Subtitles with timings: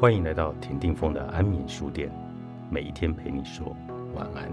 [0.00, 2.10] 欢迎来到田定峰的安眠书店，
[2.70, 3.76] 每一天陪你说
[4.14, 4.50] 晚安。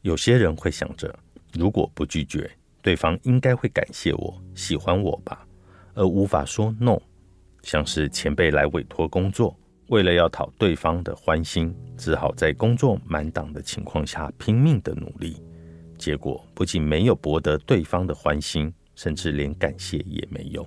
[0.00, 1.14] 有些人会想着，
[1.52, 5.46] 如果不拒绝，对方应该会感谢我、喜欢我吧，
[5.92, 6.98] 而无法说 no。
[7.62, 9.54] 像是前辈来委托工作。
[9.90, 15.42] 为了要讨对方的欢心，只好在工作满档的情况下拼命的努力，
[15.98, 20.64] 结果不仅没有博得对方的欢心，甚至连感谢也没有，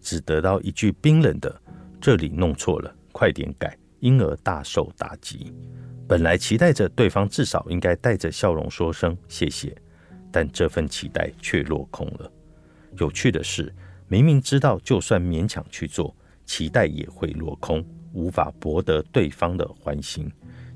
[0.00, 1.54] 只得到一句冰冷的
[2.00, 5.52] “这里弄错了，快点改”，因而大受打击。
[6.08, 9.76] 本来期待着对方至少应该带着笑容说声谢谢，
[10.32, 12.32] 但这份期待却落空了。
[12.98, 13.70] 有趣的是，
[14.08, 17.84] 明明知道就算勉强去做，期待也会落空。
[18.12, 20.30] 无法博得对方的欢心，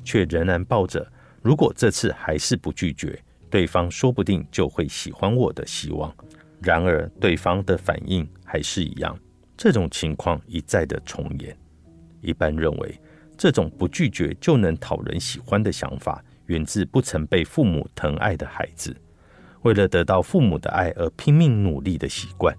[0.04, 1.06] 却仍然抱着
[1.42, 6.12] 如果这次还是不拒绝，对方说不定就会喜欢我的希望。
[6.60, 9.16] 然而，对方的反应还是一样。
[9.56, 11.56] 这种情况一再的重演。
[12.20, 13.00] 一般认为，
[13.36, 18.96] 这种不拒绝就能讨人喜欢的想法，源自不曾被父母疼爱的孩子，
[19.62, 22.56] 为了得到父母的爱而拼命努力的习惯。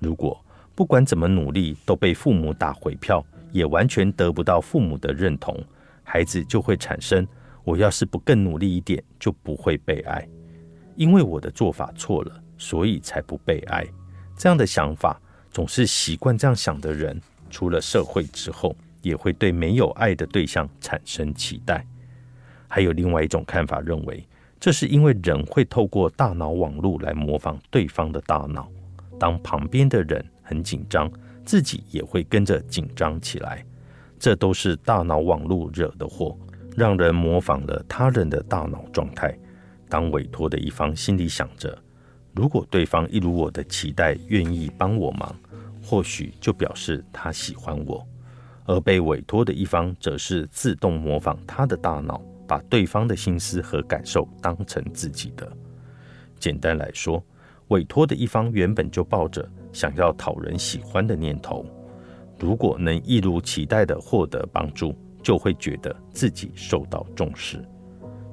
[0.00, 5.56] 如果不管怎么努力都被父母打回票，也完全得不到父母的认同，
[6.02, 7.24] 孩子就会产生：
[7.62, 10.26] 我要是不更努力一点，就不会被爱。
[10.96, 13.86] 因为我的做法错了，所以才不被爱。
[14.36, 15.20] 这样的想法，
[15.52, 21.86] 总是习惯这样想的人，出了社会之后，也会对没有爱的对象产生期待。
[22.66, 24.26] 还有另外一种看法，认为
[24.58, 28.68] 这是因为人会透过大脑网络来模仿对方的大脑，
[29.16, 31.08] 当旁边的人很紧张。
[31.44, 33.64] 自己也会跟着紧张起来，
[34.18, 36.36] 这都是大脑网络惹的祸，
[36.76, 39.36] 让人模仿了他人的大脑状态。
[39.88, 41.78] 当委托的一方心里想着，
[42.32, 45.34] 如果对方一如我的期待，愿意帮我忙，
[45.82, 48.04] 或许就表示他喜欢我；
[48.64, 55.46] 而被委托的一方则是自动模仿他的大脑，把对方的心思和感受当成自己的。
[56.40, 57.22] 简单来说，
[57.68, 59.48] 委托的一方原本就抱着。
[59.74, 61.66] 想要讨人喜欢的念头，
[62.38, 67.62] 如果能一如期待的获得帮助，就会觉得自己受到重视。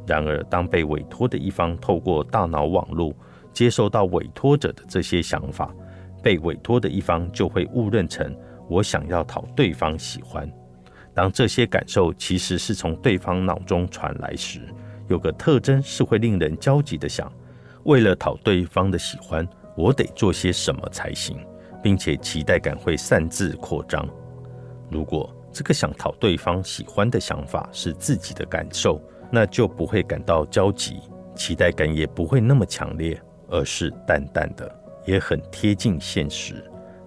[0.07, 3.13] 然而，当被委托的一方透过大脑网络
[3.51, 5.73] 接收到委托者的这些想法，
[6.21, 8.35] 被委托的一方就会误认成
[8.69, 10.49] 我想要讨对方喜欢。
[11.13, 14.61] 当这些感受其实是从对方脑中传来时，
[15.07, 17.31] 有个特征是会令人焦急的想：
[17.83, 19.47] 为了讨对方的喜欢。
[19.81, 21.43] 我得做些什么才行，
[21.81, 24.07] 并且期待感会擅自扩张。
[24.91, 30.99] 如果这个想讨对方喜欢的想法是自己的感受，那就不会感到焦急，
[31.35, 33.19] 期待感也不会那么强烈，
[33.49, 34.71] 而是淡淡的，
[35.03, 36.63] 也很贴近现实。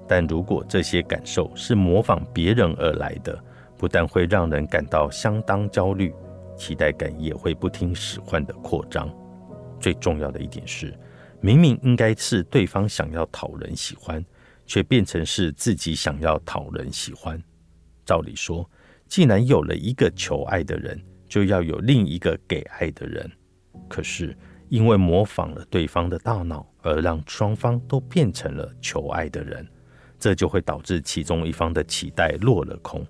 [0.09, 3.39] 但如果这些感受是模仿别人而来的，
[3.79, 6.13] 不但会让人感到相当焦虑，
[6.57, 9.09] 期待感也会不听使唤的扩张。
[9.79, 10.93] 最重要的一点是。
[11.45, 14.25] 明明应该是对方想要讨人喜欢，
[14.65, 17.39] 却变成是自己想要讨人喜欢。
[18.03, 18.67] 照理说，
[19.09, 23.31] 既然有了一个求爱的人，就要有另一个给爱的人。
[23.91, 24.35] 可是
[24.71, 29.69] 因为模仿了对方的大脑，而让双方都变成了求爱的人，
[30.19, 33.07] 这就会导致其中一方的期待落了空。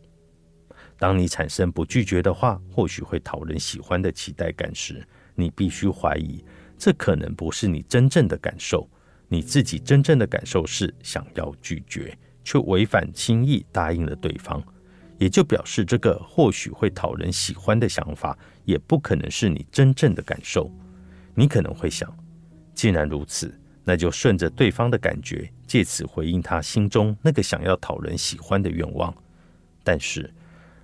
[0.99, 5.07] 当你产生不拒绝的话，或许会讨人喜欢的期待感时，
[5.37, 6.45] 你必须怀疑。
[6.79, 8.89] 这可能不是你真正的感受，
[9.29, 14.63] 你自己真正的感受是想要拒绝，却违反心意答应了对方，
[15.19, 20.71] 也就表示这个或许会讨人喜欢的想法，也不可能是你真正的感受。
[21.35, 22.15] 你可能会想，
[22.75, 29.15] 既然如此，那就顺着对方的感觉，借此回应他心中那个想要讨人喜欢的愿望。
[29.83, 30.33] 但是，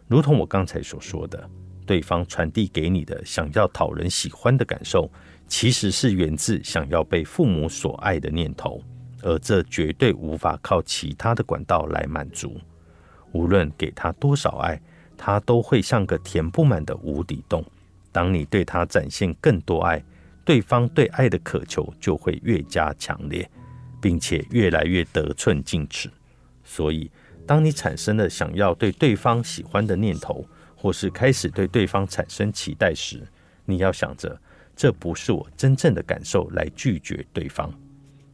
[0.08, 1.48] 如同我刚才所说的，
[1.90, 5.10] 对方传递给你的想要讨人喜欢的感受。
[5.48, 8.80] 其实是源自想要被父母所爱的念头，
[9.20, 12.56] 而这绝对无法靠其他的管道来满足。
[13.32, 14.80] 无论给他多少爱，
[15.16, 17.64] 他都会像个填不满的无底洞。
[18.12, 20.00] 当你对他展现更多爱，
[20.44, 23.50] 对方对爱的渴求就会越加强烈，
[24.00, 26.08] 并且越来越得寸进尺。
[26.62, 27.10] 所以，
[27.44, 30.46] 当你产生了想要对对方喜欢的念头，
[30.80, 33.20] 或是开始对对方产生期待时，
[33.66, 34.40] 你要想着。
[34.74, 37.70] 这不是我真正的感受，来拒绝对方。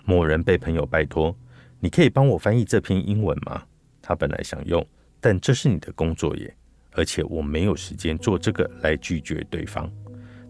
[0.05, 1.37] 某人被朋友拜托，
[1.81, 3.65] 你可以帮我翻译这篇英文吗？
[4.01, 4.87] 他本来想用，
[5.21, 6.55] 但这是你的工作耶，
[6.93, 9.91] 而且我没有时间做这个来拒绝对方。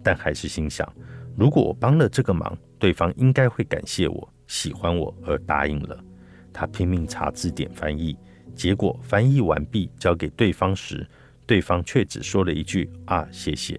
[0.02, 0.86] 但还是心想，
[1.34, 5.98] 如果我帮了这个忙，对方应该会感谢我、喜欢我而答应了。
[6.52, 8.18] 他拼命查字典翻译，
[8.54, 11.08] 结果翻译完毕交给对方时，
[11.46, 13.78] 对方却只说了一句“啊，谢谢”，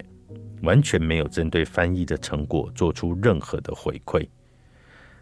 [0.63, 4.27] 完全没有针对翻译的成果做出任何的回馈。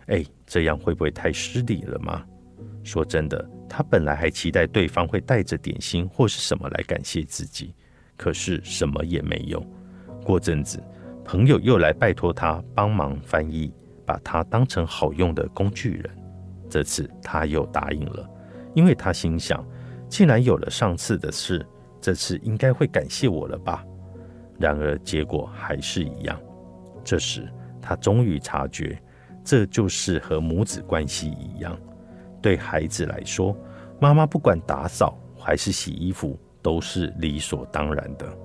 [0.08, 2.24] 哎，这样会不会太失礼了吗？
[2.84, 7.74] 说真的，他本来还期待对方会带着点心或是什么来感谢自己，
[8.16, 9.60] 可是什么也没有。
[10.24, 10.82] 过阵子，
[11.24, 13.74] 朋友又来拜托他帮忙翻译，
[14.06, 16.10] 把他当成好用的工具人。
[16.70, 18.30] 这次他又答应了，
[18.76, 19.66] 因为他心想，
[20.08, 21.66] 既然有了上次的事，
[22.06, 23.84] 这次应该会感谢我了吧。
[24.60, 26.40] 然而结果还是一样。
[27.04, 28.96] 这时他终于察觉，
[29.44, 31.76] 这就是和母子关系一样。
[32.44, 33.58] 对孩子来说，
[34.00, 38.38] 妈妈不管打扫还是洗衣服，都是理所当然的。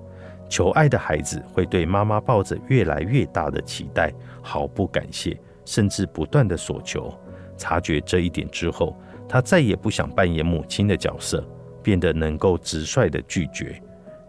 [0.49, 4.11] 求爱的孩子会对妈妈抱着越来越大的期待，
[4.41, 7.13] 毫不感谢，甚至不断的索求。
[7.59, 8.99] 察觉这一点之后，
[9.29, 11.47] 他再也不想扮演母亲的角色，
[11.83, 13.81] 变得能够直率的拒绝。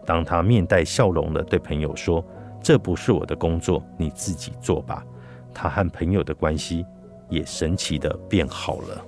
[0.04, 2.24] 当他面带笑容的对朋友说
[2.62, 5.04] ：“这不是我的工作，你自己做吧。”
[5.54, 6.84] 他和朋友的关系
[7.28, 9.04] 也神奇的变好了。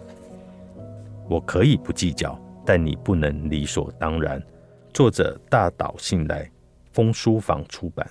[1.29, 4.43] 我可以不计较，但你不能理所当然。
[4.93, 6.49] 作者大岛信赖，
[6.93, 8.07] 风书房出版。